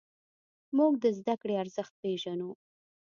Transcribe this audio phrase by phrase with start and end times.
[0.77, 2.49] موږ د زدهکړې ارزښت پېژنو.